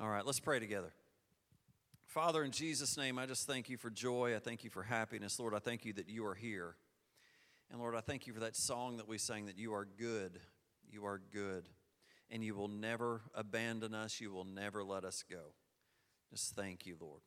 [0.00, 0.92] All right, let's pray together.
[2.06, 4.36] Father, in Jesus' name, I just thank you for joy.
[4.36, 5.40] I thank you for happiness.
[5.40, 6.76] Lord, I thank you that you are here.
[7.70, 10.38] And Lord, I thank you for that song that we sang that you are good.
[10.88, 11.68] You are good.
[12.30, 14.20] And you will never abandon us.
[14.20, 15.52] You will never let us go.
[16.30, 17.22] Just thank you, Lord.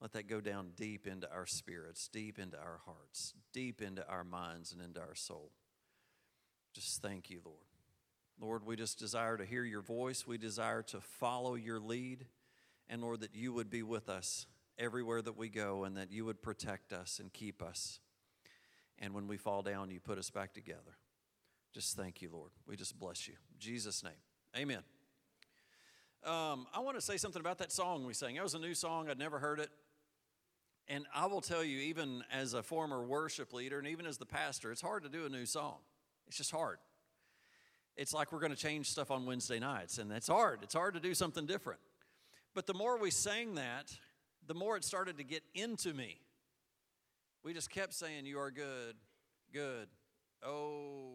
[0.00, 4.24] Let that go down deep into our spirits, deep into our hearts, deep into our
[4.24, 5.52] minds, and into our soul.
[6.74, 7.75] Just thank you, Lord.
[8.40, 10.26] Lord, we just desire to hear your voice.
[10.26, 12.26] We desire to follow your lead.
[12.88, 14.46] And Lord, that you would be with us
[14.78, 17.98] everywhere that we go and that you would protect us and keep us.
[18.98, 20.98] And when we fall down, you put us back together.
[21.72, 22.50] Just thank you, Lord.
[22.66, 23.34] We just bless you.
[23.34, 24.12] In Jesus' name.
[24.56, 24.82] Amen.
[26.24, 28.36] Um, I want to say something about that song we sang.
[28.36, 29.70] It was a new song, I'd never heard it.
[30.88, 34.26] And I will tell you, even as a former worship leader and even as the
[34.26, 35.78] pastor, it's hard to do a new song.
[36.26, 36.78] It's just hard
[37.96, 40.60] it's like we're going to change stuff on Wednesday nights, and it's hard.
[40.62, 41.80] It's hard to do something different.
[42.54, 43.94] But the more we sang that,
[44.46, 46.20] the more it started to get into me.
[47.42, 48.96] We just kept saying, You are good,
[49.52, 49.88] good.
[50.44, 51.12] Oh,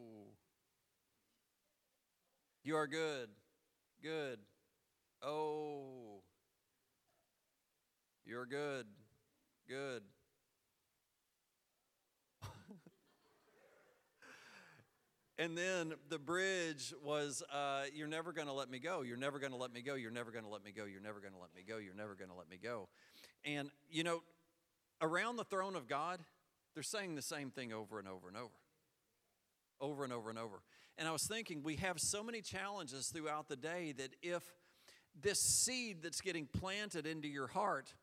[2.64, 3.30] you are good,
[4.02, 4.40] good.
[5.22, 6.22] Oh,
[8.26, 8.86] you're good,
[9.68, 10.04] good.
[15.42, 19.02] And then the bridge was, uh, You're never going to let me go.
[19.02, 19.96] You're never going to let me go.
[19.96, 20.86] You're never going to let me go.
[20.86, 21.78] You're never going to let me go.
[21.78, 22.90] You're never going to let me go.
[23.44, 24.22] And, you know,
[25.02, 26.20] around the throne of God,
[26.76, 28.54] they're saying the same thing over and over and over.
[29.80, 30.62] Over and over and over.
[31.00, 34.44] And I was thinking, we have so many challenges throughout the day that if
[35.20, 37.96] this seed that's getting planted into your heart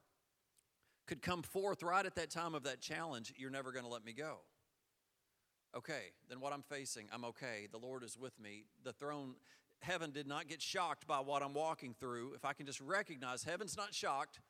[1.06, 4.04] could come forth right at that time of that challenge, you're never going to let
[4.04, 4.38] me go
[5.76, 7.68] okay, then what I'm facing, I'm okay.
[7.70, 8.64] The Lord is with me.
[8.84, 9.34] The throne,
[9.80, 12.32] heaven did not get shocked by what I'm walking through.
[12.34, 14.40] If I can just recognize heaven's not shocked,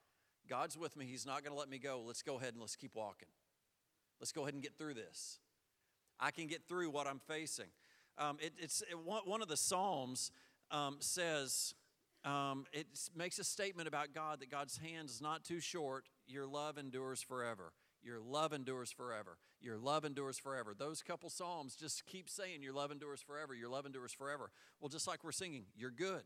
[0.48, 1.06] God's with me.
[1.06, 2.02] He's not going to let me go.
[2.04, 3.28] Let's go ahead and let's keep walking.
[4.20, 5.38] Let's go ahead and get through this.
[6.18, 7.68] I can get through what I'm facing.
[8.16, 10.32] Um, it, it's it, one of the Psalms
[10.70, 11.74] um, says,
[12.24, 16.46] um, it makes a statement about God that God's hand is not too short, your
[16.46, 17.72] love endures forever.
[18.08, 19.36] Your love endures forever.
[19.60, 20.74] Your love endures forever.
[20.76, 23.54] Those couple Psalms just keep saying, Your love endures forever.
[23.54, 24.50] Your love endures forever.
[24.80, 26.22] Well, just like we're singing, You're good.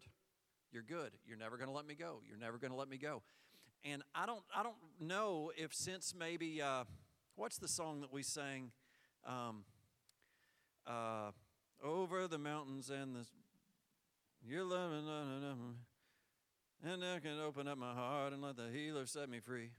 [0.71, 1.11] You're good.
[1.27, 2.21] You're never going to let me go.
[2.29, 3.23] You're never going to let me go.
[3.85, 6.85] And I don't, I don't know if since maybe, uh,
[7.35, 8.71] what's the song that we sang?
[9.27, 9.65] Um,
[10.87, 11.33] uh,
[11.83, 13.27] over the mountains and the,
[14.47, 14.93] your love,
[16.85, 19.71] and I can open up my heart and let the healer set me free.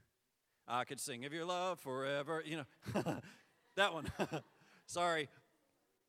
[0.67, 2.43] I could sing of your love forever.
[2.45, 3.21] You know,
[3.75, 4.11] that one.
[4.85, 5.29] Sorry.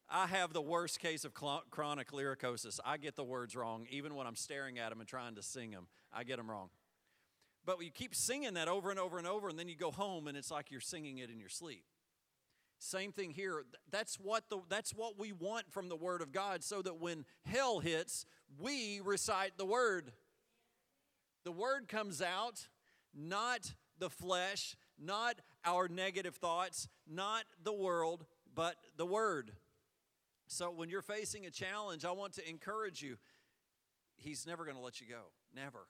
[0.09, 2.78] I have the worst case of chronic lyricosis.
[2.84, 5.70] I get the words wrong, even when I'm staring at them and trying to sing
[5.70, 5.87] them.
[6.12, 6.69] I get them wrong.
[7.64, 10.28] But you keep singing that over and over and over, and then you go home
[10.28, 11.84] and it's like you're singing it in your sleep.
[12.78, 13.64] Same thing here.
[13.91, 17.25] That's what, the, that's what we want from the Word of God, so that when
[17.47, 18.26] hell hits,
[18.59, 20.12] we recite the Word.
[21.44, 22.69] The Word comes out,
[23.14, 28.25] not the flesh, not our negative thoughts, not the world,
[28.55, 29.53] but the Word.
[30.47, 33.16] So when you're facing a challenge, I want to encourage you.
[34.16, 35.22] He's never going to let you go.
[35.55, 35.87] Never.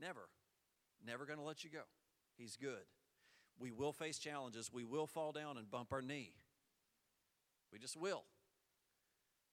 [0.00, 0.28] Never.
[1.04, 1.82] Never going to let you go.
[2.36, 2.86] He's good.
[3.58, 4.70] We will face challenges.
[4.72, 6.32] We will fall down and bump our knee.
[7.72, 8.24] We just will.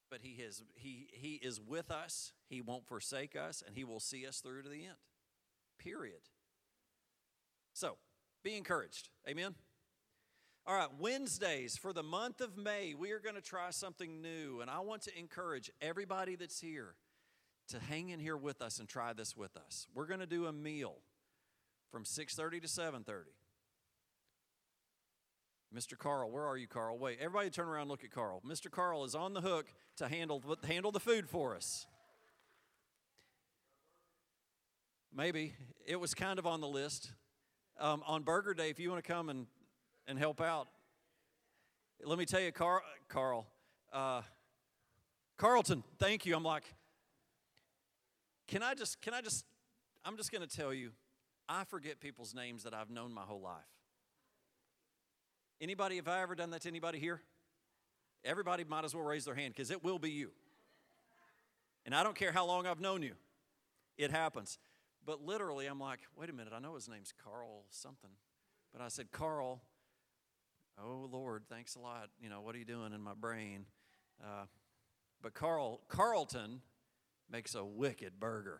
[0.09, 2.31] But he is, he, he is with us.
[2.47, 4.95] He won't forsake us, and He will see us through to the end.
[5.77, 6.21] Period.
[7.77, 7.95] So
[8.43, 9.09] be encouraged.
[9.29, 9.53] Amen.
[10.65, 14.61] All right, Wednesdays for the month of May, we are going to try something new.
[14.61, 16.95] And I want to encourage everybody that's here
[17.69, 19.85] to hang in here with us and try this with us.
[19.93, 20.95] We're going to do a meal
[21.91, 23.25] from 6:30 to 7:30.
[25.75, 25.95] Mr.
[25.95, 26.97] Carl, where are you, Carl?
[26.97, 28.41] Wait, everybody turn around look at Carl.
[28.43, 28.71] Mr.
[28.71, 29.67] Carl is on the hook
[29.97, 31.85] to handle, handle the food for us.
[35.13, 35.53] Maybe.
[35.85, 37.11] It was kind of on the list
[37.79, 39.47] um, on Burger Day, if you want to come and,
[40.07, 40.67] and help out,
[42.03, 43.47] let me tell you, Carl, Carl
[43.91, 44.21] uh,
[45.37, 46.35] Carlton, thank you.
[46.35, 46.63] I'm like,
[48.47, 49.45] can I just, can I just,
[50.03, 50.91] I'm just going to tell you,
[51.47, 53.63] I forget people's names that I've known my whole life.
[55.61, 57.21] Anybody, have I ever done that to anybody here?
[58.25, 60.31] Everybody might as well raise their hand because it will be you.
[61.85, 63.13] And I don't care how long I've known you,
[63.97, 64.57] it happens.
[65.07, 68.09] But literally, I'm like, wait a minute, I know his name's Carl something.
[68.73, 69.61] But I said, Carl,
[70.77, 72.09] oh Lord, thanks a lot.
[72.21, 73.65] You know, what are you doing in my brain?
[74.21, 74.45] Uh,
[75.21, 76.61] but Carl, Carlton
[77.31, 78.59] makes a wicked burger.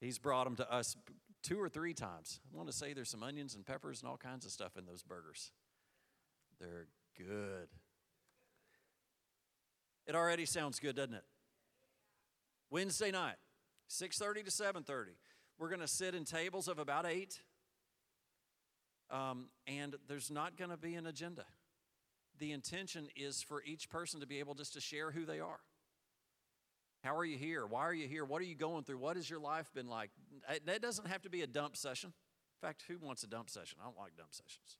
[0.00, 0.96] He's brought them to us
[1.42, 2.38] two or three times.
[2.52, 4.86] I want to say there's some onions and peppers and all kinds of stuff in
[4.86, 5.50] those burgers.
[6.60, 6.86] They're
[7.18, 7.68] good.
[10.06, 11.24] It already sounds good, doesn't it?
[12.70, 13.36] Wednesday night,
[13.90, 15.16] 6:30 to 7:30.
[15.58, 17.42] We're going to sit in tables of about eight,
[19.10, 21.44] um, and there's not going to be an agenda.
[22.38, 25.60] The intention is for each person to be able just to share who they are.
[27.02, 27.66] How are you here?
[27.66, 28.24] Why are you here?
[28.24, 28.98] What are you going through?
[28.98, 30.10] What has your life been like?
[30.66, 32.12] That doesn't have to be a dump session.
[32.62, 33.78] In fact, who wants a dump session?
[33.80, 34.76] I don't like dump sessions.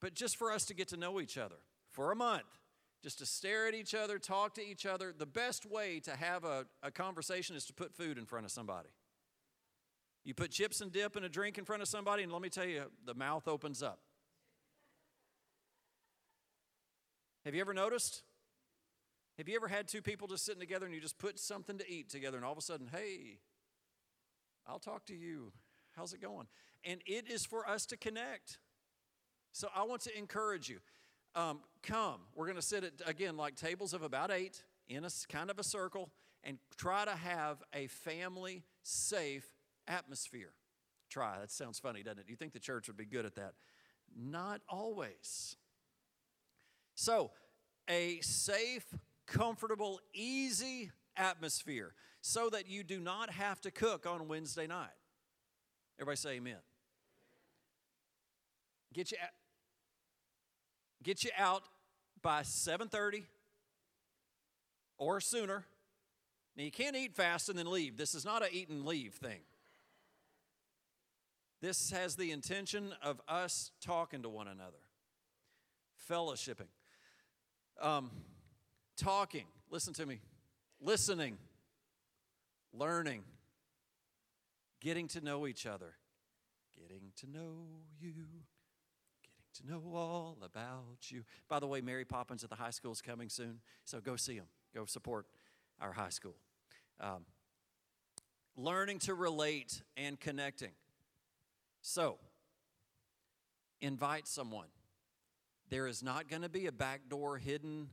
[0.00, 1.56] But just for us to get to know each other
[1.90, 2.58] for a month,
[3.02, 5.14] just to stare at each other, talk to each other.
[5.16, 8.50] The best way to have a, a conversation is to put food in front of
[8.50, 8.88] somebody.
[10.24, 12.48] You put chips and dip and a drink in front of somebody, and let me
[12.48, 14.00] tell you, the mouth opens up.
[17.44, 18.22] Have you ever noticed?
[19.38, 21.90] Have you ever had two people just sitting together and you just put something to
[21.90, 23.38] eat together and all of a sudden, hey,
[24.66, 25.52] I'll talk to you.
[25.96, 26.46] How's it going?
[26.84, 28.58] And it is for us to connect.
[29.52, 30.80] So I want to encourage you.
[31.34, 32.20] Um, come.
[32.34, 35.58] We're going to sit at, again, like tables of about eight in a kind of
[35.58, 36.10] a circle
[36.42, 39.46] and try to have a family safe
[39.86, 40.52] atmosphere.
[41.10, 41.38] Try.
[41.38, 42.24] That sounds funny, doesn't it?
[42.28, 43.54] You think the church would be good at that?
[44.16, 45.56] Not always.
[46.94, 47.30] So,
[47.88, 48.86] a safe,
[49.26, 54.88] comfortable, easy atmosphere so that you do not have to cook on Wednesday night.
[55.98, 56.58] Everybody say amen.
[58.92, 59.18] Get you,
[61.02, 61.64] get you out
[62.22, 63.26] by 7:30
[64.96, 65.64] or sooner.
[66.56, 67.96] Now you can't eat fast and then leave.
[67.96, 69.40] This is not a eat and leave thing.
[71.60, 74.78] This has the intention of us talking to one another,
[76.08, 76.68] fellowshipping,
[77.80, 78.10] um,
[78.96, 80.20] talking, listen to me,
[80.80, 81.36] listening,
[82.72, 83.24] learning,
[84.80, 85.94] getting to know each other,
[86.80, 87.54] getting to know
[88.00, 88.12] you,
[89.54, 91.24] to know all about you.
[91.48, 94.36] By the way, Mary Poppins at the high school is coming soon, so go see
[94.36, 94.46] them.
[94.74, 95.26] Go support
[95.80, 96.36] our high school.
[97.00, 97.24] Um,
[98.56, 100.72] learning to relate and connecting.
[101.80, 102.18] So,
[103.80, 104.68] invite someone.
[105.70, 107.90] There is not going to be a backdoor hidden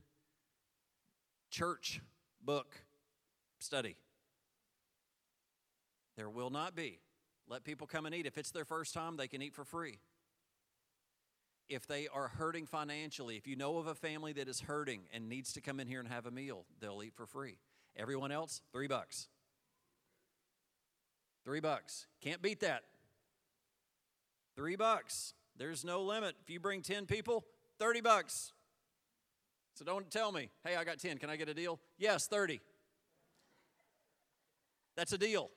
[1.50, 2.00] church
[2.42, 2.74] book
[3.58, 3.96] study.
[6.16, 7.00] There will not be.
[7.48, 8.26] Let people come and eat.
[8.26, 9.98] If it's their first time, they can eat for free.
[11.68, 15.28] If they are hurting financially, if you know of a family that is hurting and
[15.28, 17.58] needs to come in here and have a meal, they'll eat for free.
[17.96, 19.28] Everyone else, three bucks.
[21.44, 22.06] Three bucks.
[22.20, 22.82] Can't beat that.
[24.54, 25.34] Three bucks.
[25.56, 26.36] There's no limit.
[26.42, 27.44] If you bring 10 people,
[27.78, 28.52] 30 bucks.
[29.74, 31.18] So don't tell me, hey, I got 10.
[31.18, 31.78] Can I get a deal?
[31.98, 32.60] Yes, 30.
[34.96, 35.50] That's a deal.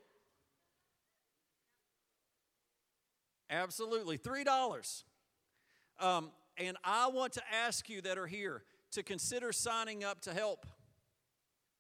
[3.50, 4.18] Absolutely.
[4.18, 5.04] $3.
[6.00, 10.34] Um, and I want to ask you that are here to consider signing up to
[10.34, 10.66] help.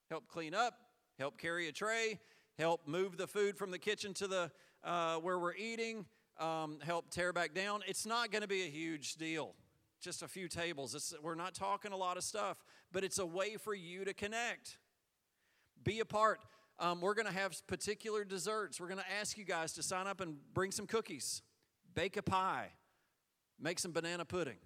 [0.09, 0.73] Help clean up,
[1.17, 2.19] help carry a tray,
[2.57, 4.51] help move the food from the kitchen to the
[4.83, 6.05] uh, where we're eating,
[6.39, 7.81] um, help tear back down.
[7.87, 9.53] It's not going to be a huge deal.
[10.01, 10.95] Just a few tables.
[10.95, 12.57] It's, we're not talking a lot of stuff,
[12.91, 14.77] but it's a way for you to connect.
[15.83, 16.39] Be a part.
[16.79, 18.79] Um, we're going to have particular desserts.
[18.79, 21.41] We're going to ask you guys to sign up and bring some cookies,
[21.93, 22.69] bake a pie,
[23.59, 24.57] make some banana pudding.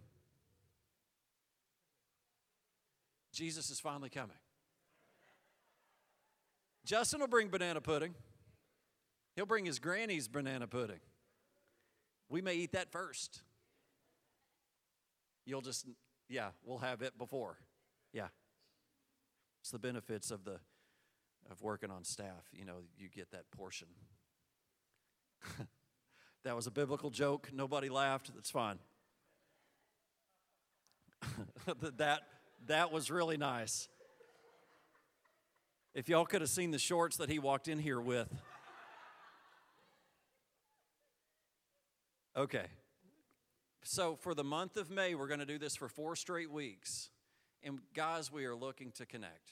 [3.32, 4.38] Jesus is finally coming.
[6.86, 8.14] Justin will bring banana pudding.
[9.36, 11.00] He'll bring his granny's banana pudding.
[12.30, 13.42] We may eat that first.
[15.46, 15.88] You'll just,
[16.30, 17.58] yeah, we'll have it before.
[18.12, 18.28] Yeah.
[19.62, 20.60] It's the benefits of the
[21.52, 22.50] of working on staff.
[22.54, 23.88] You know, you get that portion.
[26.44, 27.50] that was a biblical joke.
[27.54, 28.32] Nobody laughed.
[28.36, 28.80] That's fine.
[31.98, 32.22] that
[32.68, 33.88] that was really nice.
[35.94, 38.28] If y'all could have seen the shorts that he walked in here with.
[42.36, 42.66] Okay.
[43.84, 47.10] So for the month of May, we're going to do this for four straight weeks.
[47.62, 49.52] And guys, we are looking to connect.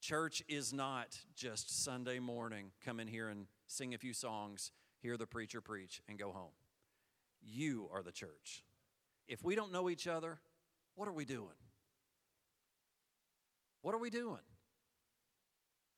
[0.00, 5.16] Church is not just Sunday morning, come in here and sing a few songs, hear
[5.16, 6.52] the preacher preach, and go home.
[7.42, 8.64] You are the church.
[9.26, 10.38] If we don't know each other,
[10.94, 11.46] what are we doing?
[13.82, 14.40] What are we doing?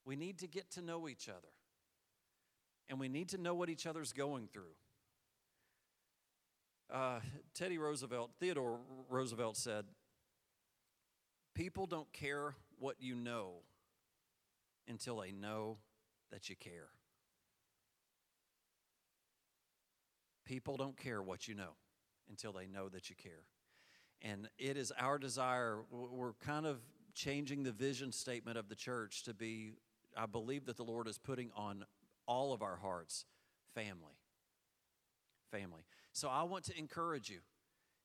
[0.04, 1.48] We need to get to know each other.
[2.88, 4.74] And we need to know what each other's going through.
[6.92, 7.20] Uh,
[7.54, 9.84] Teddy Roosevelt, Theodore Roosevelt said,
[11.54, 13.62] People don't care what you know,
[14.88, 15.78] until they know
[16.32, 16.88] that you care.
[20.44, 21.76] People don't care what you know
[22.28, 23.44] until they know that you care.
[24.22, 26.80] And it is our desire, we're kind of
[27.14, 29.72] changing the vision statement of the church to be,
[30.16, 31.84] I believe that the Lord is putting on
[32.26, 33.24] all of our hearts
[33.74, 34.18] family.
[35.50, 35.82] Family.
[36.12, 37.40] So I want to encourage you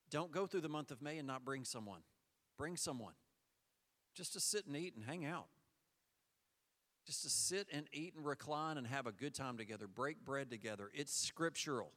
[0.09, 2.01] don't go through the month of May and not bring someone.
[2.57, 3.13] Bring someone
[4.15, 5.47] just to sit and eat and hang out.
[7.05, 10.49] Just to sit and eat and recline and have a good time together, break bread
[10.49, 10.89] together.
[10.93, 11.91] It's scriptural.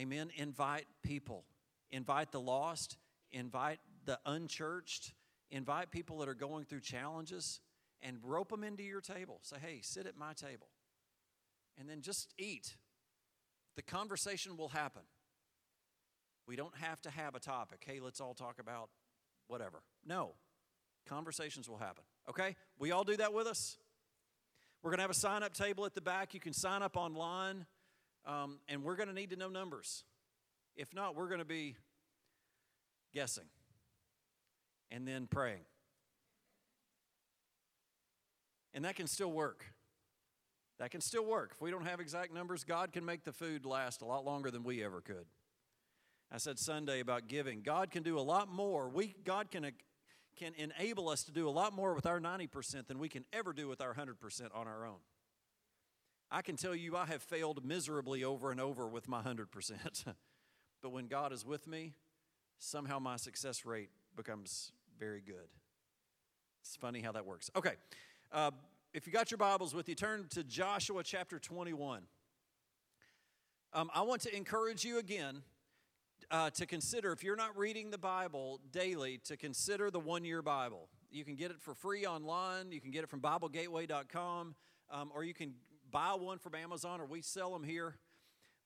[0.00, 0.30] Amen.
[0.36, 1.44] Invite people,
[1.90, 2.96] invite the lost,
[3.32, 5.12] invite the unchurched,
[5.50, 7.60] invite people that are going through challenges
[8.00, 9.40] and rope them into your table.
[9.42, 10.68] Say, hey, sit at my table.
[11.78, 12.76] And then just eat.
[13.76, 15.02] The conversation will happen.
[16.46, 17.82] We don't have to have a topic.
[17.86, 18.88] Hey, let's all talk about
[19.48, 19.82] whatever.
[20.06, 20.32] No,
[21.06, 22.04] conversations will happen.
[22.28, 22.56] Okay?
[22.78, 23.76] We all do that with us?
[24.82, 26.32] We're going to have a sign up table at the back.
[26.32, 27.66] You can sign up online,
[28.30, 30.04] um, and we're going to need to know numbers.
[30.76, 31.76] If not, we're going to be
[33.12, 33.46] guessing
[34.90, 35.62] and then praying.
[38.72, 39.64] And that can still work.
[40.78, 41.52] That can still work.
[41.54, 44.50] If we don't have exact numbers, God can make the food last a lot longer
[44.50, 45.26] than we ever could.
[46.32, 47.62] I said Sunday about giving.
[47.62, 48.88] God can do a lot more.
[48.88, 49.68] We, God can,
[50.36, 53.52] can enable us to do a lot more with our 90% than we can ever
[53.52, 54.14] do with our 100%
[54.54, 55.00] on our own.
[56.30, 60.14] I can tell you I have failed miserably over and over with my 100%.
[60.82, 61.94] but when God is with me,
[62.58, 65.48] somehow my success rate becomes very good.
[66.60, 67.50] It's funny how that works.
[67.56, 67.74] Okay,
[68.32, 68.52] uh,
[68.92, 72.02] if you got your Bibles with you, turn to Joshua chapter 21.
[73.72, 75.42] Um, I want to encourage you again
[76.30, 80.42] uh, to consider, if you're not reading the Bible daily, to consider the one year
[80.42, 80.88] Bible.
[81.10, 82.72] You can get it for free online.
[82.72, 84.54] You can get it from BibleGateway.com,
[84.92, 85.54] um, or you can
[85.90, 87.96] buy one from Amazon, or we sell them here.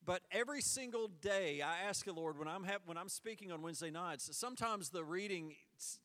[0.05, 3.63] But every single day, I ask the Lord when I'm ha- when I'm speaking on
[3.63, 4.29] Wednesday nights.
[4.37, 5.55] Sometimes the reading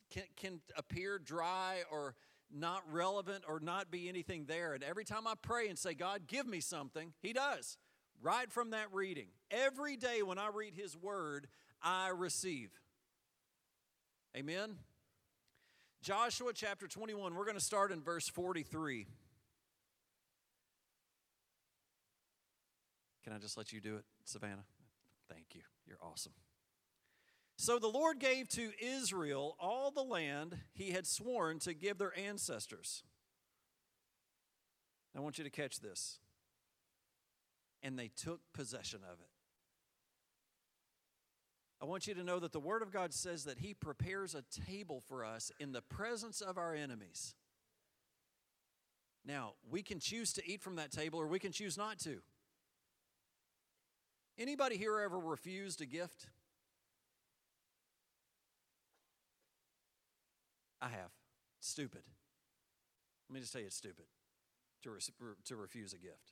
[0.10, 2.16] can, can appear dry or
[2.52, 4.74] not relevant or not be anything there.
[4.74, 7.78] And every time I pray and say, God, give me something, He does
[8.22, 9.28] right from that reading.
[9.52, 11.48] Every day when I read His Word,
[11.82, 12.70] I receive.
[14.36, 14.76] Amen?
[16.02, 19.08] Joshua chapter 21, we're going to start in verse 43.
[23.24, 24.66] Can I just let you do it, Savannah?
[25.30, 25.62] Thank you.
[25.86, 26.34] You're awesome.
[27.58, 32.18] So the Lord gave to Israel all the land he had sworn to give their
[32.18, 33.04] ancestors.
[35.16, 36.20] I want you to catch this
[37.84, 39.30] and they took possession of it.
[41.82, 44.44] I want you to know that the Word of God says that He prepares a
[44.68, 47.36] table for us in the presence of our enemies.
[49.26, 52.22] Now, we can choose to eat from that table or we can choose not to.
[54.40, 56.28] Anybody here ever refused a gift?
[60.82, 61.12] I have.
[61.60, 62.02] Stupid.
[63.30, 64.06] Let me just tell you, it's stupid
[64.84, 66.32] to, re- to refuse a gift.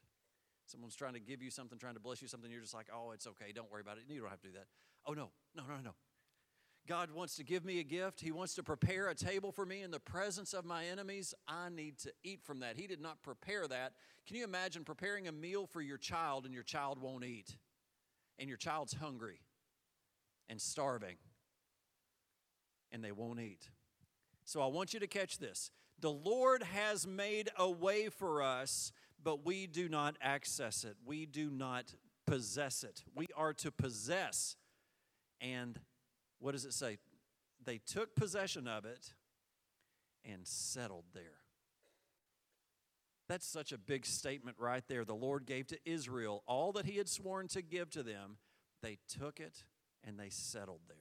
[0.65, 3.11] Someone's trying to give you something, trying to bless you something, you're just like, oh,
[3.11, 4.03] it's okay, don't worry about it.
[4.07, 4.67] You don't have to do that.
[5.05, 5.91] Oh, no, no, no, no.
[6.87, 8.21] God wants to give me a gift.
[8.21, 11.33] He wants to prepare a table for me in the presence of my enemies.
[11.45, 12.77] I need to eat from that.
[12.77, 13.93] He did not prepare that.
[14.25, 17.57] Can you imagine preparing a meal for your child and your child won't eat?
[18.39, 19.41] And your child's hungry
[20.50, 21.17] and starving
[22.91, 23.70] and they won't eat.
[24.46, 25.72] So I want you to catch this.
[26.00, 28.91] The Lord has made a way for us
[29.24, 30.96] but we do not access it.
[31.06, 31.94] We do not
[32.25, 33.03] possess it.
[33.15, 34.56] We are to possess.
[35.41, 35.79] And
[36.39, 36.98] what does it say?
[37.65, 39.13] They took possession of it
[40.24, 41.39] and settled there.
[43.27, 45.03] That's such a big statement right there.
[45.03, 48.38] The Lord gave to Israel all that He had sworn to give to them.
[48.81, 49.63] They took it
[50.03, 50.98] and they settled there.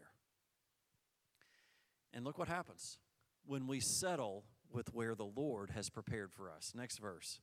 [2.13, 2.99] And look what happens
[3.45, 6.73] when we settle with where the Lord has prepared for us.
[6.75, 7.41] Next verse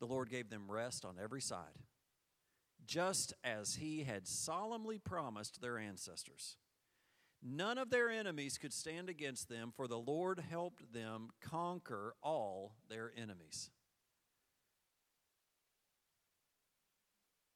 [0.00, 1.78] the Lord gave them rest on every side,
[2.84, 6.56] just as He had solemnly promised their ancestors.
[7.42, 12.76] None of their enemies could stand against them, for the Lord helped them conquer all
[12.88, 13.70] their enemies.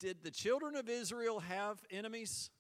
[0.01, 2.51] Did the children of Israel have enemies?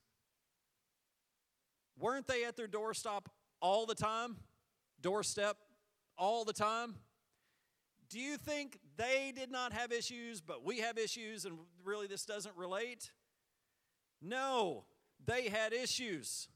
[1.99, 3.29] Weren't they at their doorstep
[3.61, 4.37] all the time?
[5.01, 5.57] Doorstep
[6.17, 6.95] all the time?
[8.09, 12.25] Do you think they did not have issues, but we have issues and really this
[12.25, 13.11] doesn't relate?
[14.23, 14.85] No,
[15.25, 16.49] they had issues.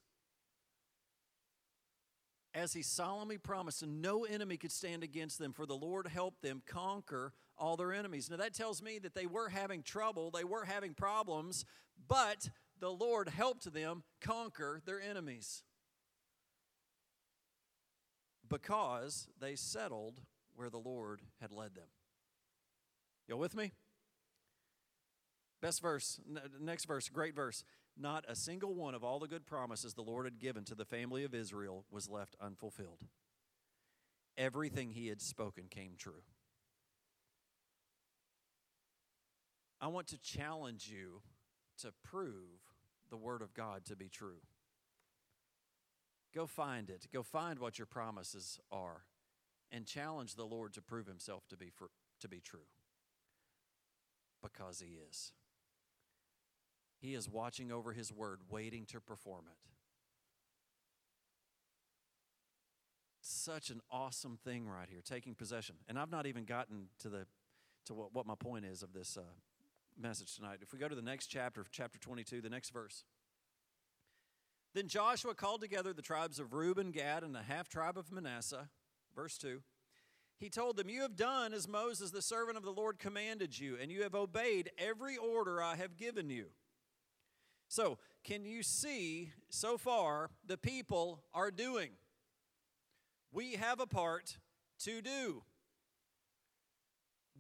[2.55, 6.43] As he solemnly promised, and no enemy could stand against them, for the Lord helped
[6.43, 8.29] them conquer all their enemies.
[8.31, 11.65] Now, that tells me that they were having trouble, they were having problems,
[12.09, 15.63] but the Lord helped them conquer their enemies
[18.49, 20.21] because they settled
[20.55, 21.87] where the Lord had led them.
[23.29, 23.73] Y'all with me?
[25.63, 26.19] Best verse,
[26.59, 27.65] next verse, great verse.
[27.97, 30.85] Not a single one of all the good promises the Lord had given to the
[30.85, 33.05] family of Israel was left unfulfilled.
[34.39, 36.23] Everything he had spoken came true.
[39.81, 41.23] I want to challenge you
[41.81, 42.61] to prove
[43.11, 44.41] the Word of God to be true.
[46.35, 47.07] Go find it.
[47.13, 49.05] Go find what your promises are
[49.73, 52.69] and challenge the Lord to prove himself to be, for, to be true
[54.43, 55.33] because he is.
[57.01, 59.57] He is watching over his word, waiting to perform it.
[63.23, 65.77] Such an awesome thing right here, taking possession.
[65.89, 67.27] And I've not even gotten to the
[67.87, 69.23] to what, what my point is of this uh,
[69.99, 70.59] message tonight.
[70.61, 73.05] If we go to the next chapter, chapter 22, the next verse.
[74.75, 78.69] Then Joshua called together the tribes of Reuben, Gad, and the half tribe of Manasseh.
[79.17, 79.63] Verse 2.
[80.39, 83.77] He told them, You have done as Moses, the servant of the Lord, commanded you,
[83.81, 86.47] and you have obeyed every order I have given you.
[87.71, 91.91] So, can you see so far the people are doing?
[93.33, 94.39] We have a part
[94.81, 95.45] to do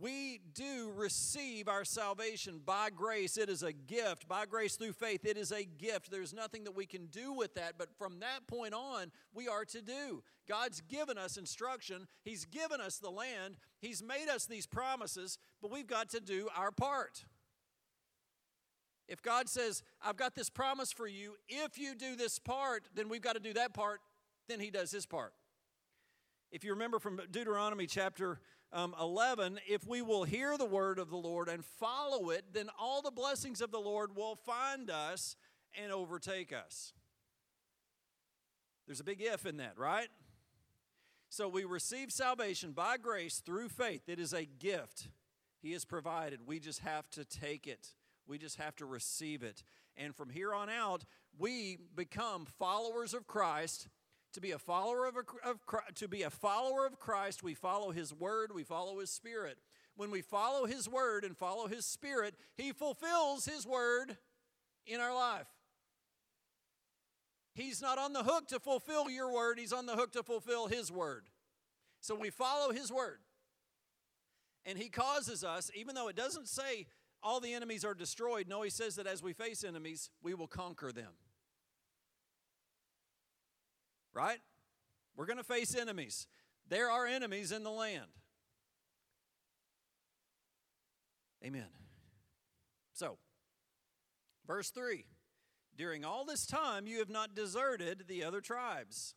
[0.00, 3.36] we do receive our salvation by grace.
[3.36, 4.26] It is a gift.
[4.26, 6.10] By grace through faith, it is a gift.
[6.10, 9.66] There's nothing that we can do with that, but from that point on, we are
[9.66, 10.22] to do.
[10.48, 15.70] God's given us instruction, He's given us the land, He's made us these promises, but
[15.70, 17.24] we've got to do our part.
[19.10, 23.08] If God says, I've got this promise for you, if you do this part, then
[23.08, 24.00] we've got to do that part,
[24.48, 25.34] then He does His part.
[26.52, 28.40] If you remember from Deuteronomy chapter
[28.72, 32.68] um, 11, if we will hear the word of the Lord and follow it, then
[32.78, 35.34] all the blessings of the Lord will find us
[35.74, 36.92] and overtake us.
[38.86, 40.08] There's a big if in that, right?
[41.30, 44.08] So we receive salvation by grace through faith.
[44.08, 45.08] It is a gift
[45.62, 46.40] He has provided.
[46.46, 47.88] We just have to take it,
[48.30, 49.62] we just have to receive it.
[49.96, 51.04] And from here on out,
[51.36, 53.88] we become followers of Christ
[54.32, 55.58] to be a follower of, a, of
[55.96, 59.58] to be a follower of Christ, we follow his word, we follow his spirit.
[59.96, 64.16] When we follow his word and follow his spirit, he fulfills his word
[64.86, 65.48] in our life.
[67.54, 70.68] He's not on the hook to fulfill your word, he's on the hook to fulfill
[70.68, 71.24] his word.
[72.00, 73.18] So we follow his word.
[74.64, 76.86] And he causes us, even though it doesn't say
[77.22, 80.46] all the enemies are destroyed, no, he says that as we face enemies, we will
[80.46, 81.12] conquer them
[84.14, 84.38] right?
[85.16, 86.26] We're going to face enemies.
[86.68, 88.06] There are enemies in the land.
[91.44, 91.68] Amen.
[92.92, 93.18] So,
[94.46, 95.06] verse 3
[95.76, 99.14] During all this time, you have not deserted the other tribes.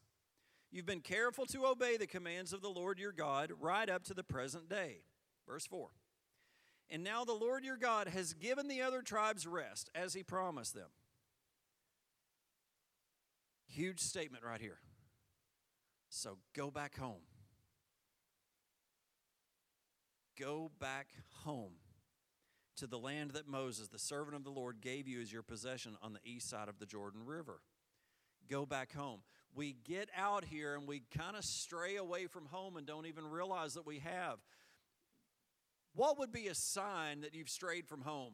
[0.71, 4.13] You've been careful to obey the commands of the Lord your God right up to
[4.13, 5.01] the present day.
[5.47, 5.89] Verse 4.
[6.89, 10.75] And now the Lord your God has given the other tribes rest as he promised
[10.75, 10.89] them.
[13.67, 14.77] Huge statement right here.
[16.09, 17.23] So go back home.
[20.39, 21.07] Go back
[21.43, 21.73] home
[22.75, 25.95] to the land that Moses, the servant of the Lord, gave you as your possession
[26.01, 27.61] on the east side of the Jordan River.
[28.49, 29.21] Go back home.
[29.55, 33.25] We get out here and we kind of stray away from home and don't even
[33.25, 34.39] realize that we have.
[35.95, 38.33] What would be a sign that you've strayed from home?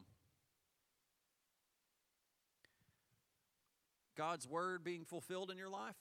[4.16, 5.96] God's word being fulfilled in your life?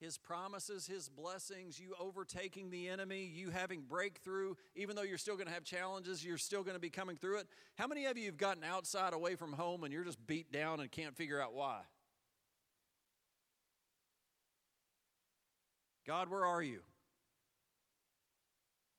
[0.00, 5.36] His promises, His blessings, you overtaking the enemy, you having breakthrough, even though you're still
[5.36, 7.46] going to have challenges, you're still going to be coming through it.
[7.76, 10.80] How many of you have gotten outside away from home and you're just beat down
[10.80, 11.82] and can't figure out why?
[16.04, 16.80] God, where are you?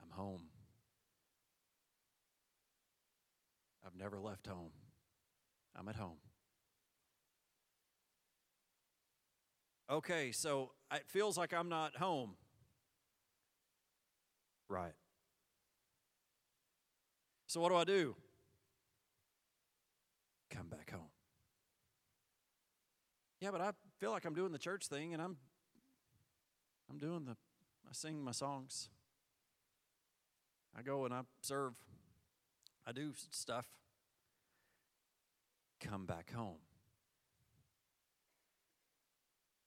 [0.01, 0.43] I'm home.
[3.93, 4.71] I've never left home.
[5.75, 6.17] I'm at home.
[9.89, 12.35] Okay, so it feels like I'm not home.
[14.69, 14.93] Right.
[17.47, 18.15] So what do I do?
[20.49, 21.01] Come back home.
[23.39, 25.37] Yeah, but I feel like I'm doing the church thing and I'm
[26.89, 27.35] I'm doing the
[27.87, 28.89] I sing my songs.
[30.75, 31.73] I go and I serve.
[32.87, 33.67] I do stuff.
[35.83, 36.59] Come back home.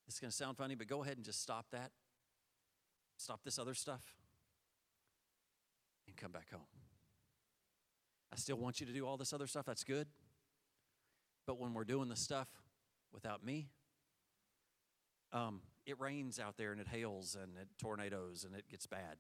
[0.09, 1.91] It's going to sound funny, but go ahead and just stop that.
[3.19, 4.03] Stop this other stuff
[6.07, 6.67] and come back home.
[8.33, 9.67] I still want you to do all this other stuff.
[9.67, 10.07] That's good.
[11.47, 12.49] But when we're doing the stuff
[13.13, 13.69] without me,
[15.33, 19.17] um, it rains out there and it hails and it tornadoes and it gets bad.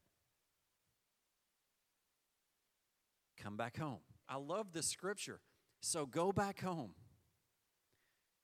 [3.36, 3.98] Come back home.
[4.28, 5.40] I love this scripture.
[5.80, 6.92] So go back home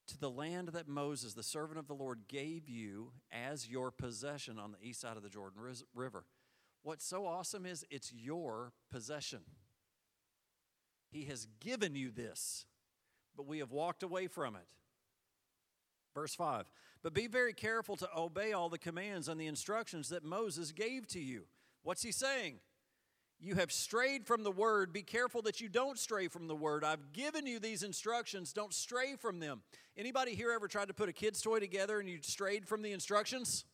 [0.09, 4.59] to the land that Moses, the servant of the Lord, gave you as your possession
[4.59, 5.61] on the east side of the Jordan
[5.95, 6.25] River.
[6.83, 9.41] What's so awesome is it's your possession.
[11.11, 12.67] He has given you this,
[13.37, 14.67] but we have walked away from it.
[16.15, 16.67] Verse 5
[17.03, 21.07] But be very careful to obey all the commands and the instructions that Moses gave
[21.09, 21.45] to you.
[21.83, 22.59] What's he saying?
[23.45, 24.93] You have strayed from the word.
[24.93, 26.85] Be careful that you don't stray from the word.
[26.85, 28.53] I've given you these instructions.
[28.53, 29.63] Don't stray from them.
[29.97, 32.93] Anybody here ever tried to put a kid's toy together and you strayed from the
[32.93, 33.65] instructions?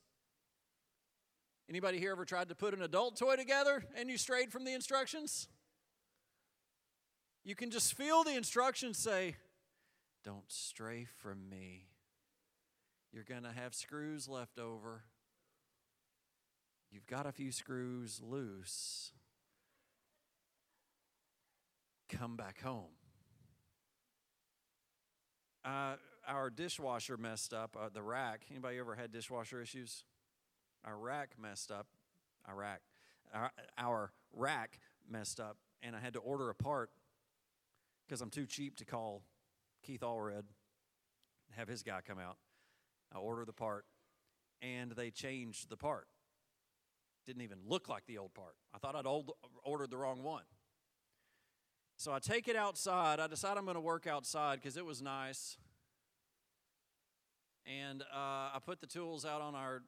[1.69, 4.73] Anybody here ever tried to put an adult toy together and you strayed from the
[4.73, 5.49] instructions?
[7.45, 9.37] You can just feel the instructions say,
[10.25, 11.89] Don't stray from me.
[13.13, 15.03] You're going to have screws left over.
[16.91, 19.13] You've got a few screws loose
[22.09, 22.91] come back home.
[25.65, 27.77] Uh, our dishwasher messed up.
[27.79, 28.43] Uh, the rack.
[28.51, 30.05] Anybody ever had dishwasher issues?
[30.85, 31.87] Our rack messed up.
[32.47, 32.81] Our rack.
[33.35, 36.91] Our, our rack messed up, and I had to order a part
[38.07, 39.23] because I'm too cheap to call
[39.83, 40.45] Keith Allred,
[41.51, 42.37] have his guy come out.
[43.15, 43.85] I order the part,
[44.63, 46.07] and they changed the part.
[47.27, 48.55] Didn't even look like the old part.
[48.75, 50.45] I thought I'd old, ordered the wrong one.
[51.99, 53.19] So I take it outside.
[53.19, 55.59] I decide I'm going to work outside because it was nice.
[57.67, 59.83] And uh, I put the tools out on our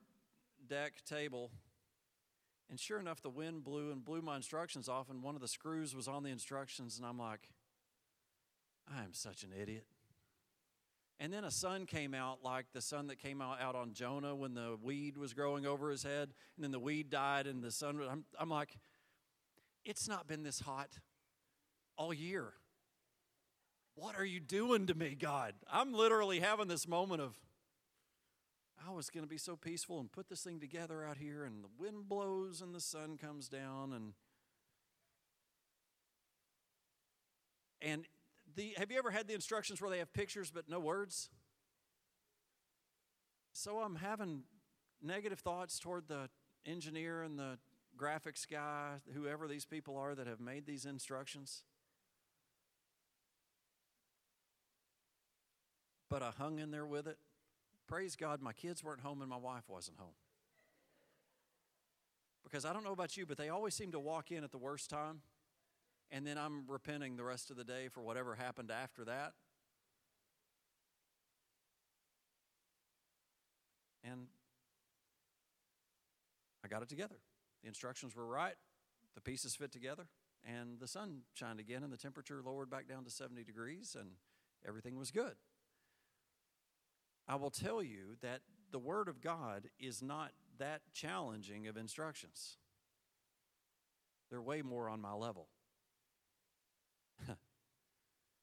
[0.68, 1.52] deck table.
[2.68, 5.46] And sure enough, the wind blew and blew my instructions off, and one of the
[5.46, 6.98] screws was on the instructions.
[6.98, 7.48] And I'm like,
[8.92, 9.86] I am such an idiot.
[11.20, 14.34] And then a sun came out like the sun that came out, out on Jonah
[14.34, 16.30] when the weed was growing over his head.
[16.56, 18.00] And then the weed died, and the sun.
[18.10, 18.78] I'm, I'm like,
[19.84, 20.98] it's not been this hot
[22.00, 22.54] all year.
[23.94, 25.52] What are you doing to me, God?
[25.70, 27.34] I'm literally having this moment of,
[28.88, 31.62] I was going to be so peaceful and put this thing together out here, and
[31.62, 33.92] the wind blows and the sun comes down.
[33.92, 34.14] And,
[37.82, 38.06] and
[38.56, 41.28] the, have you ever had the instructions where they have pictures but no words?
[43.52, 44.44] So I'm having
[45.02, 46.30] negative thoughts toward the
[46.64, 47.58] engineer and the
[47.98, 51.62] graphics guy, whoever these people are that have made these instructions.
[56.10, 57.16] But I hung in there with it.
[57.86, 60.14] Praise God, my kids weren't home and my wife wasn't home.
[62.42, 64.58] Because I don't know about you, but they always seem to walk in at the
[64.58, 65.20] worst time,
[66.10, 69.34] and then I'm repenting the rest of the day for whatever happened after that.
[74.02, 74.26] And
[76.64, 77.16] I got it together.
[77.62, 78.54] The instructions were right,
[79.14, 80.06] the pieces fit together,
[80.44, 84.10] and the sun shined again, and the temperature lowered back down to 70 degrees, and
[84.66, 85.34] everything was good.
[87.30, 88.40] I will tell you that
[88.72, 92.56] the Word of God is not that challenging of instructions.
[94.30, 95.46] They're way more on my level.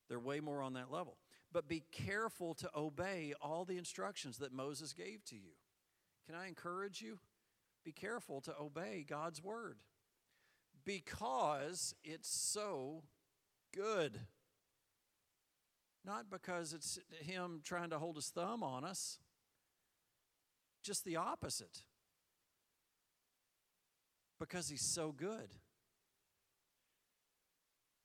[0.10, 1.17] They're way more on that level.
[1.52, 5.52] But be careful to obey all the instructions that Moses gave to you.
[6.26, 7.19] Can I encourage you?
[7.84, 9.80] Be careful to obey God's word
[10.86, 13.04] because it's so
[13.76, 14.17] good.
[16.08, 19.20] Not because it's him trying to hold his thumb on us,
[20.82, 21.82] just the opposite.
[24.39, 25.50] Because he's so good.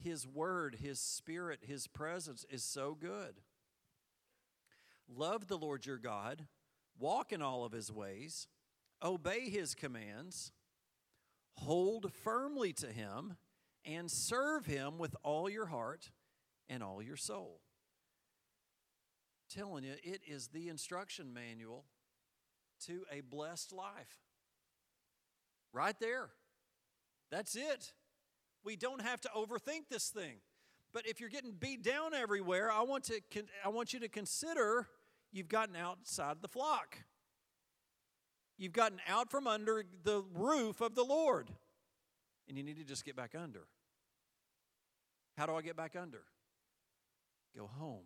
[0.02, 3.40] His word, His spirit, His presence is so good.
[5.08, 6.46] Love the Lord your God,
[6.98, 8.48] walk in all of His ways,
[9.00, 10.50] obey His commands,
[11.58, 13.36] hold firmly to Him,
[13.84, 16.10] and serve Him with all your heart
[16.68, 17.60] and all your soul
[19.52, 21.84] telling you, it is the instruction manual
[22.86, 24.18] to a blessed life.
[25.72, 26.30] Right there.
[27.30, 27.92] That's it.
[28.64, 30.38] We don't have to overthink this thing.
[30.92, 33.20] But if you're getting beat down everywhere, I want, to,
[33.64, 34.88] I want you to consider
[35.32, 36.98] you've gotten outside the flock.
[38.58, 41.48] You've gotten out from under the roof of the Lord.
[42.48, 43.66] And you need to just get back under.
[45.38, 46.22] How do I get back under?
[47.56, 48.04] Go home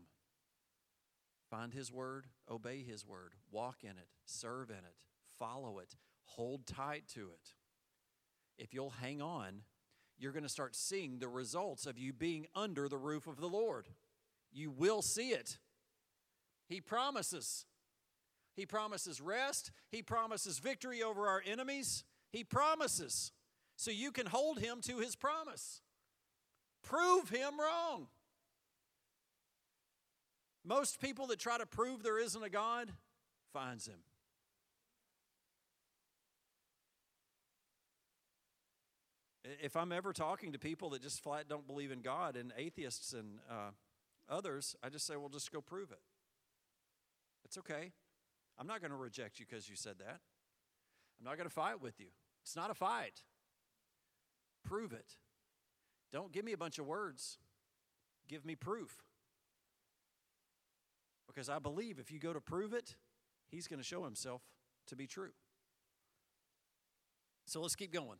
[1.50, 4.96] Find His Word, obey His Word, walk in it, serve in it,
[5.38, 7.54] follow it, hold tight to it.
[8.59, 9.62] If you'll hang on,
[10.18, 13.48] you're going to start seeing the results of you being under the roof of the
[13.48, 13.87] Lord.
[14.52, 15.59] You will see it.
[16.68, 17.66] He promises.
[18.54, 19.70] He promises rest.
[19.90, 22.04] He promises victory over our enemies.
[22.32, 23.32] He promises.
[23.76, 25.82] So you can hold him to his promise.
[26.82, 28.09] Prove him wrong.
[30.66, 32.90] Most people that try to prove there isn't a God
[33.52, 34.00] finds him.
[39.62, 43.12] If I'm ever talking to people that just flat don't believe in God and atheists
[43.12, 43.70] and uh,
[44.29, 46.00] others, I just say, well, just go prove it.
[47.44, 47.92] It's okay.
[48.59, 50.18] I'm not going to reject you because you said that.
[51.20, 52.09] I'm not going to fight with you.
[52.42, 53.22] It's not a fight.
[54.64, 55.14] Prove it.
[56.11, 57.38] Don't give me a bunch of words,
[58.26, 59.05] give me proof.
[61.37, 62.96] Because I believe if you go to prove it,
[63.51, 64.40] he's going to show himself
[64.87, 65.33] to be true.
[67.44, 68.16] So let's keep going.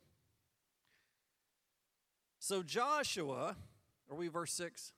[2.37, 3.55] So Joshua,
[4.07, 4.93] are we verse 6?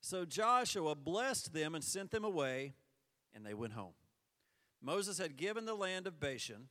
[0.00, 2.74] So Joshua blessed them and sent them away,
[3.32, 3.94] and they went home.
[4.82, 6.68] Moses had given the land of Bashan,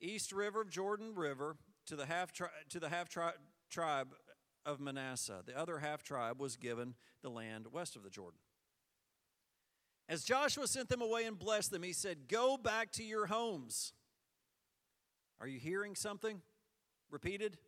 [0.00, 3.32] east river of Jordan River, to the half, tri- to the half tri-
[3.68, 4.14] tribe
[4.64, 5.42] of Manasseh.
[5.44, 8.38] The other half tribe was given the land west of the Jordan.
[10.08, 13.92] As Joshua sent them away and blessed them, he said, Go back to your homes.
[15.40, 16.40] Are you hearing something
[17.10, 17.58] repeated?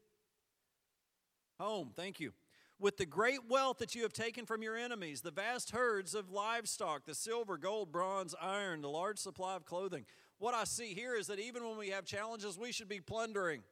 [1.59, 2.33] Home, thank you.
[2.81, 6.31] With the great wealth that you have taken from your enemies, the vast herds of
[6.31, 10.05] livestock, the silver, gold, bronze, iron, the large supply of clothing.
[10.39, 13.63] What I see here is that even when we have challenges, we should be plundering.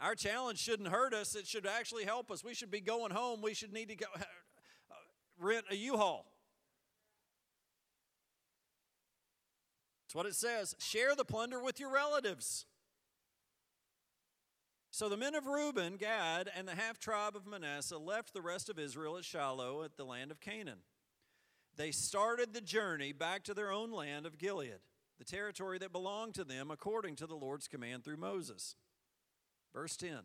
[0.00, 2.42] Our challenge shouldn't hurt us, it should actually help us.
[2.42, 3.42] We should be going home.
[3.42, 4.22] We should need to go uh,
[5.38, 6.24] rent a U Haul.
[10.10, 10.74] That's what it says.
[10.80, 12.66] Share the plunder with your relatives.
[14.90, 18.68] So the men of Reuben, Gad, and the half tribe of Manasseh left the rest
[18.68, 20.80] of Israel at Shiloh at the land of Canaan.
[21.76, 24.80] They started the journey back to their own land of Gilead,
[25.20, 28.74] the territory that belonged to them according to the Lord's command through Moses.
[29.72, 30.18] Verse 10.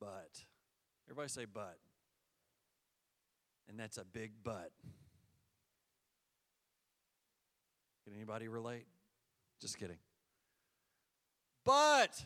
[0.00, 0.40] But.
[1.06, 1.78] Everybody say, but.
[3.68, 4.72] And that's a big but.
[8.04, 8.86] Can anybody relate?
[9.60, 9.98] Just kidding.
[11.64, 12.24] But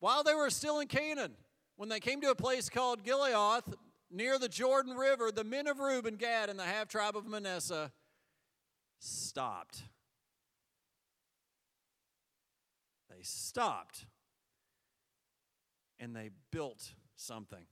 [0.00, 1.32] while they were still in Canaan,
[1.76, 3.62] when they came to a place called Gilead
[4.10, 7.90] near the Jordan River, the men of Reuben, Gad, and the half tribe of Manasseh
[8.98, 9.82] stopped.
[13.08, 14.06] They stopped
[15.98, 17.66] and they built something.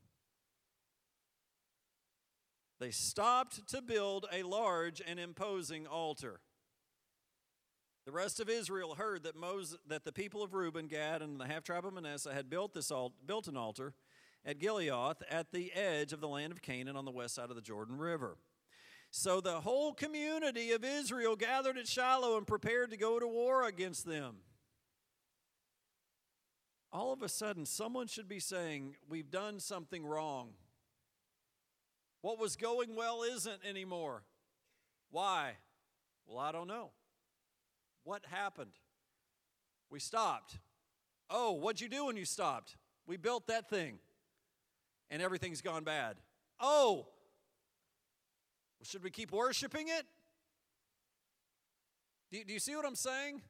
[2.80, 6.40] They stopped to build a large and imposing altar.
[8.08, 11.46] The rest of Israel heard that, Moses, that the people of Reuben, Gad, and the
[11.46, 13.92] half tribe of Manasseh had built, this alt, built an altar
[14.46, 17.54] at Gilead at the edge of the land of Canaan on the west side of
[17.54, 18.38] the Jordan River.
[19.10, 23.64] So the whole community of Israel gathered at Shiloh and prepared to go to war
[23.64, 24.36] against them.
[26.90, 30.52] All of a sudden, someone should be saying, We've done something wrong.
[32.22, 34.22] What was going well isn't anymore.
[35.10, 35.58] Why?
[36.26, 36.92] Well, I don't know.
[38.08, 38.70] What happened?
[39.90, 40.56] We stopped.
[41.28, 42.78] Oh, what'd you do when you stopped?
[43.06, 43.98] We built that thing
[45.10, 46.16] and everything's gone bad.
[46.58, 47.08] Oh,
[48.82, 50.06] should we keep worshiping it?
[52.32, 53.42] Do you, do you see what I'm saying?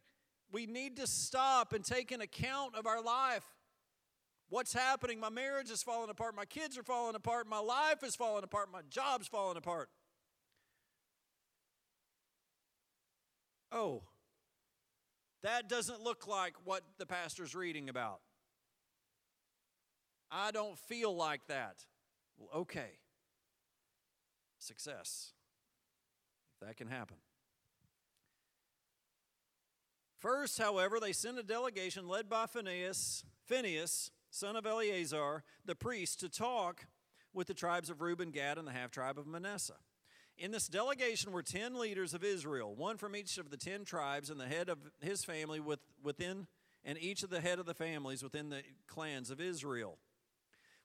[0.50, 3.44] We need to stop and take an account of our life.
[4.48, 5.20] What's happening?
[5.20, 6.34] My marriage is falling apart.
[6.34, 7.46] My kids are falling apart.
[7.46, 8.72] My life is falling apart.
[8.72, 9.88] My job's falling apart.
[13.70, 14.02] Oh,
[15.42, 18.20] that doesn't look like what the pastor's reading about.
[20.30, 21.84] I don't feel like that.
[22.36, 22.98] Well, okay.
[24.58, 25.32] Success.
[26.60, 27.16] If that can happen.
[30.18, 36.18] First, however, they sent a delegation led by Phineas, Phineas, son of Eleazar, the priest,
[36.20, 36.86] to talk
[37.32, 39.76] with the tribes of Reuben, Gad, and the half tribe of Manasseh.
[40.38, 44.30] In this delegation were 10 leaders of Israel, one from each of the 10 tribes,
[44.30, 46.46] and the head of his family with, within,
[46.84, 49.98] and each of the head of the families within the clans of Israel.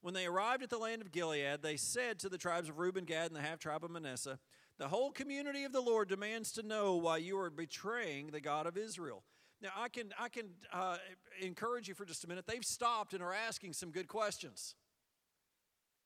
[0.02, 3.06] When they arrived at the land of Gilead, they said to the tribes of Reuben,
[3.06, 4.40] Gad, and the half tribe of Manasseh,
[4.80, 8.66] The whole community of the Lord demands to know why you are betraying the God
[8.66, 9.24] of Israel.
[9.62, 10.98] Now, I can, I can uh,
[11.40, 12.46] encourage you for just a minute.
[12.48, 14.74] They've stopped and are asking some good questions.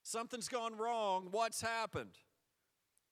[0.03, 1.29] Something's gone wrong.
[1.31, 2.17] What's happened?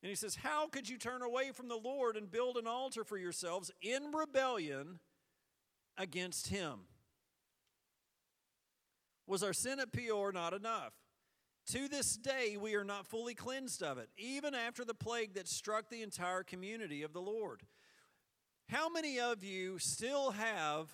[0.06, 3.04] And he says, How could you turn away from the Lord and build an altar
[3.04, 5.00] for yourselves in rebellion
[5.98, 6.82] against him?
[9.26, 10.94] Was our sin at Peor not enough?
[11.72, 15.48] To this day, we are not fully cleansed of it, even after the plague that
[15.48, 17.64] struck the entire community of the Lord.
[18.70, 20.92] How many of you still have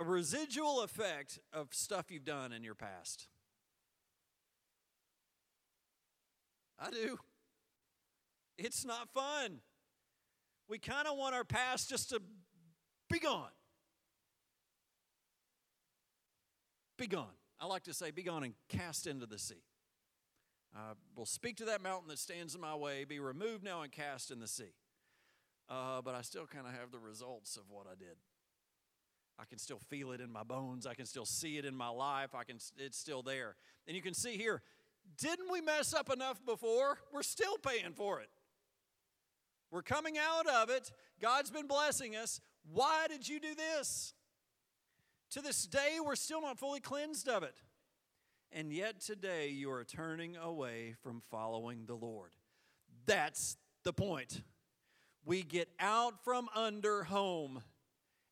[0.00, 3.28] a residual effect of stuff you've done in your past?
[6.76, 7.20] I do.
[8.58, 9.60] It's not fun.
[10.68, 12.20] We kind of want our past just to
[13.08, 13.50] be gone.
[16.98, 17.26] Be gone.
[17.60, 19.62] I like to say, be gone and cast into the sea.
[20.74, 23.92] Uh, will speak to that mountain that stands in my way, be removed now and
[23.92, 24.74] cast in the sea.
[25.68, 28.16] Uh, but I still kind of have the results of what I did.
[29.38, 30.86] I can still feel it in my bones.
[30.86, 32.34] I can still see it in my life.
[32.34, 32.58] I can.
[32.78, 33.56] It's still there.
[33.86, 34.62] And you can see here.
[35.18, 36.98] Didn't we mess up enough before?
[37.12, 38.28] We're still paying for it.
[39.70, 40.92] We're coming out of it.
[41.20, 42.40] God's been blessing us.
[42.72, 44.14] Why did you do this?
[45.30, 47.56] To this day, we're still not fully cleansed of it.
[48.52, 52.30] And yet today, you are turning away from following the Lord.
[53.06, 54.42] That's the point.
[55.24, 57.62] We get out from under home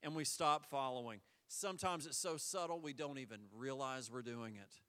[0.02, 1.20] and we stop following.
[1.48, 4.80] Sometimes it's so subtle we don't even realize we're doing it.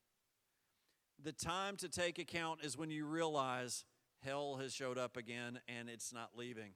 [1.23, 3.85] The time to take account is when you realize
[4.25, 6.71] hell has showed up again and it's not leaving.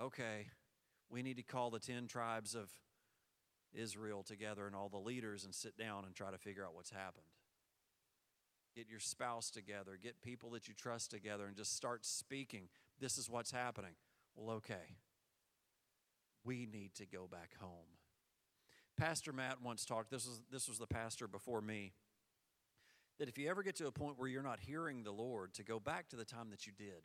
[0.00, 0.46] Okay,
[1.08, 2.70] we need to call the 10 tribes of
[3.72, 6.90] Israel together and all the leaders and sit down and try to figure out what's
[6.90, 7.26] happened.
[8.74, 12.68] Get your spouse together, get people that you trust together, and just start speaking.
[13.00, 13.92] This is what's happening.
[14.36, 14.96] Well, okay.
[16.44, 17.98] We need to go back home.
[18.96, 21.92] Pastor Matt once talked, this was, this was the pastor before me,
[23.20, 25.62] that if you ever get to a point where you're not hearing the Lord, to
[25.62, 27.02] go back to the time that you did.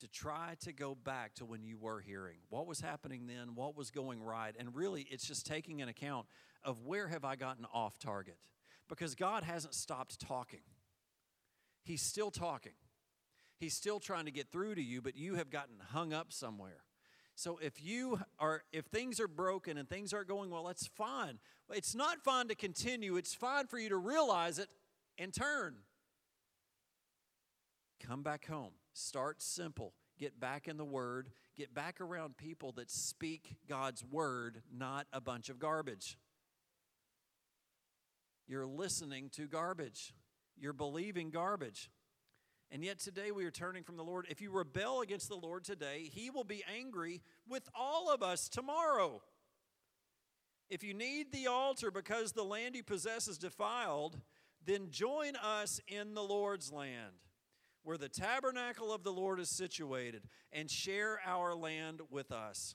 [0.00, 2.38] To try to go back to when you were hearing.
[2.48, 3.54] What was happening then?
[3.54, 4.52] What was going right?
[4.58, 6.26] And really it's just taking an account
[6.64, 8.38] of where have i gotten off target?
[8.88, 10.60] Because god hasn't stopped talking.
[11.84, 12.72] He's still talking.
[13.58, 16.82] He's still trying to get through to you but you have gotten hung up somewhere.
[17.36, 21.38] So if you are if things are broken and things aren't going well that's fine.
[21.72, 23.16] It's not fine to continue.
[23.16, 24.68] It's fine for you to realize it
[25.20, 25.76] and turn
[28.04, 29.94] come back home Start simple.
[30.18, 31.30] Get back in the Word.
[31.56, 36.18] Get back around people that speak God's Word, not a bunch of garbage.
[38.46, 40.12] You're listening to garbage,
[40.58, 41.90] you're believing garbage.
[42.72, 44.26] And yet today we are turning from the Lord.
[44.28, 48.48] If you rebel against the Lord today, He will be angry with all of us
[48.48, 49.22] tomorrow.
[50.68, 54.20] If you need the altar because the land you possess is defiled,
[54.64, 57.14] then join us in the Lord's land
[57.82, 62.74] where the tabernacle of the Lord is situated, and share our land with us.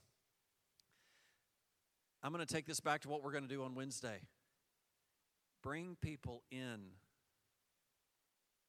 [2.23, 4.21] I'm going to take this back to what we're going to do on Wednesday.
[5.61, 6.79] Bring people in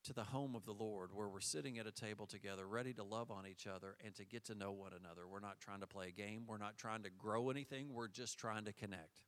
[0.05, 3.03] to the home of the Lord where we're sitting at a table together, ready to
[3.03, 5.27] love on each other and to get to know one another.
[5.27, 8.39] We're not trying to play a game, we're not trying to grow anything, we're just
[8.39, 9.23] trying to connect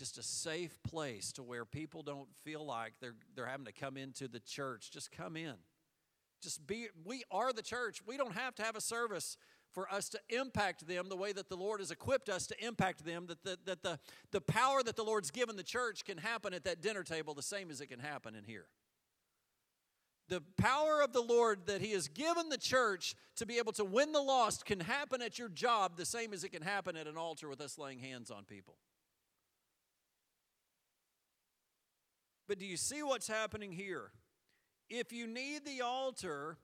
[0.00, 3.98] just a safe place to where people don't feel like they're, they're having to come
[3.98, 4.90] into the church.
[4.90, 5.52] Just come in.
[6.40, 8.00] Just be, we are the church.
[8.06, 9.36] We don't have to have a service
[9.72, 13.04] for us to impact them the way that the Lord has equipped us to impact
[13.04, 13.98] them, that the, that the,
[14.32, 17.42] the power that the Lord's given the church can happen at that dinner table the
[17.42, 18.68] same as it can happen in here.
[20.30, 23.84] The power of the Lord that He has given the church to be able to
[23.84, 27.06] win the lost can happen at your job the same as it can happen at
[27.06, 28.76] an altar with us laying hands on people.
[32.50, 34.10] But do you see what's happening here?
[34.88, 36.58] If you need the altar,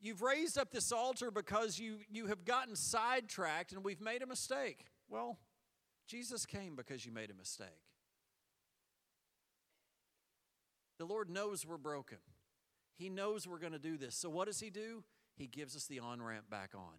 [0.00, 4.26] you've raised up this altar because you, you have gotten sidetracked and we've made a
[4.26, 4.86] mistake.
[5.08, 5.38] Well,
[6.08, 7.68] Jesus came because you made a mistake.
[10.98, 12.18] The Lord knows we're broken.
[12.96, 14.16] He knows we're going to do this.
[14.16, 15.04] So, what does He do?
[15.36, 16.98] He gives us the on ramp back on.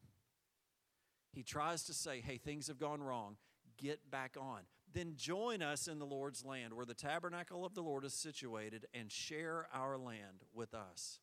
[1.34, 3.36] He tries to say, hey, things have gone wrong.
[3.78, 4.62] Get back on
[4.96, 8.88] then join us in the Lord's land, where the tabernacle of the Lord is situated,
[8.94, 11.20] and share our land with us.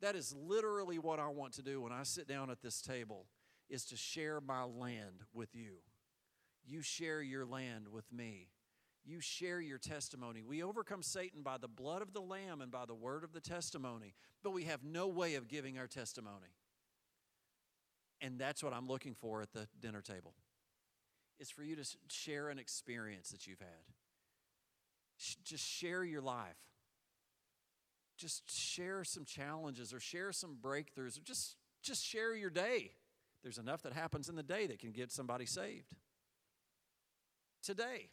[0.00, 3.26] That is literally what I want to do when I sit down at this table
[3.70, 5.78] is to share my land with you.
[6.66, 8.48] You share your land with me.
[9.04, 10.42] You share your testimony.
[10.42, 13.40] We overcome Satan by the blood of the lamb and by the word of the
[13.40, 16.54] testimony, but we have no way of giving our testimony.
[18.20, 20.34] And that's what I'm looking for at the dinner table
[21.38, 23.68] is for you to share an experience that you've had.
[25.44, 26.56] Just share your life.
[28.16, 32.92] just share some challenges or share some breakthroughs or just just share your day.
[33.42, 35.86] There's enough that happens in the day that can get somebody saved.
[37.62, 38.08] Today.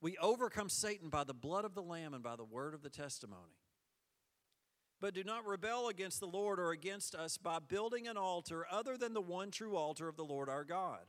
[0.00, 2.90] We overcome Satan by the blood of the Lamb and by the word of the
[2.90, 3.58] testimony.
[5.00, 8.96] But do not rebel against the Lord or against us by building an altar other
[8.96, 11.00] than the one true altar of the Lord our God.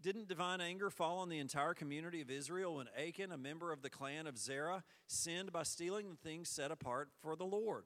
[0.00, 3.80] Didn't divine anger fall on the entire community of Israel when Achan, a member of
[3.80, 7.84] the clan of Zerah, sinned by stealing the things set apart for the Lord?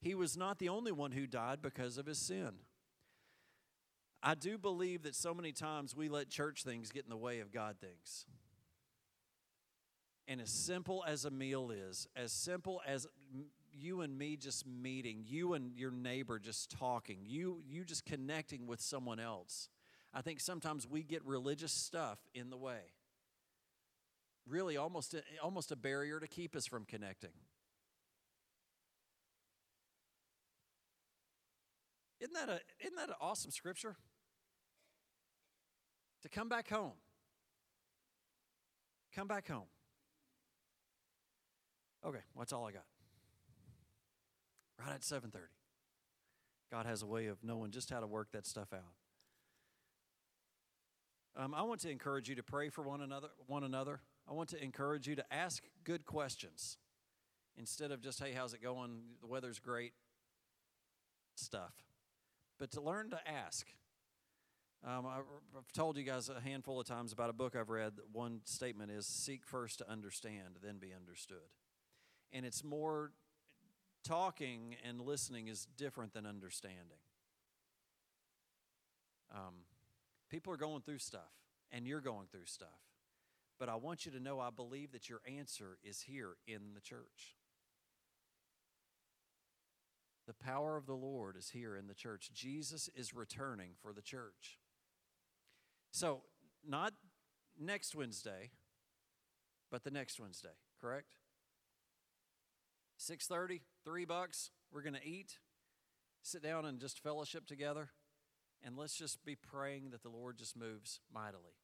[0.00, 2.52] He was not the only one who died because of his sin.
[4.22, 7.40] I do believe that so many times we let church things get in the way
[7.40, 8.26] of God things.
[10.26, 13.06] And as simple as a meal is, as simple as
[13.78, 18.66] you and me just meeting, you and your neighbor just talking, you you just connecting
[18.66, 19.68] with someone else.
[20.12, 22.80] I think sometimes we get religious stuff in the way.
[24.46, 27.32] Really almost a, almost a barrier to keep us from connecting.
[32.20, 33.96] Isn't that a isn't that an awesome scripture?
[36.22, 36.94] To come back home.
[39.14, 39.68] Come back home.
[42.04, 42.84] Okay, well, that's all I got.
[44.78, 45.48] Right at 7:30.
[46.70, 48.94] God has a way of knowing just how to work that stuff out.
[51.34, 53.30] Um, I want to encourage you to pray for one another.
[53.46, 54.02] One another.
[54.28, 56.76] I want to encourage you to ask good questions
[57.56, 59.16] instead of just, "Hey, how's it going?
[59.20, 59.94] The weather's great."
[61.34, 61.84] Stuff,
[62.58, 63.72] but to learn to ask.
[64.84, 67.98] Um, I've told you guys a handful of times about a book I've read.
[68.12, 71.50] One statement is seek first to understand, then be understood.
[72.32, 73.12] And it's more
[74.04, 76.98] talking and listening is different than understanding.
[79.34, 79.54] Um,
[80.30, 81.32] people are going through stuff,
[81.70, 82.68] and you're going through stuff.
[83.58, 86.80] But I want you to know I believe that your answer is here in the
[86.80, 87.36] church.
[90.26, 92.30] The power of the Lord is here in the church.
[92.34, 94.58] Jesus is returning for the church.
[95.90, 96.20] So,
[96.66, 96.92] not
[97.58, 98.50] next Wednesday,
[99.70, 101.16] but the next Wednesday, correct?
[102.98, 105.38] 6:30, 3 bucks, we're going to eat,
[106.20, 107.88] sit down and just fellowship together,
[108.62, 111.56] and let's just be praying that the Lord just moves mightily.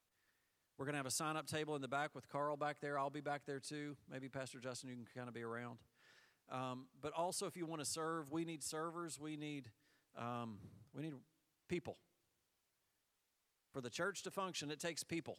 [0.78, 2.98] We're going to have a sign up table in the back with Carl back there.
[2.98, 3.98] I'll be back there too.
[4.10, 5.80] Maybe Pastor Justin, you can kind of be around.
[6.50, 9.20] Um, but also, if you want to serve, we need servers.
[9.20, 9.68] We need
[10.18, 10.56] um,
[10.94, 11.12] we need
[11.68, 11.98] people.
[13.74, 15.36] For the church to function, it takes people.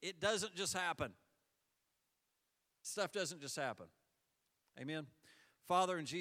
[0.00, 1.12] It doesn't just happen.
[2.82, 3.86] Stuff doesn't just happen.
[4.80, 5.06] Amen.
[5.66, 6.12] Father, in Jesus'